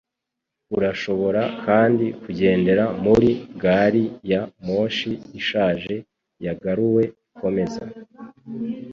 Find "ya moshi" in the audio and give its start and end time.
4.31-5.11